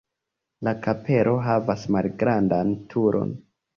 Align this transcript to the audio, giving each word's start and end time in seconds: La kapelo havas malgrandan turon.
La 0.67 0.71
kapelo 0.87 1.35
havas 1.49 1.85
malgrandan 1.97 2.73
turon. 2.95 3.39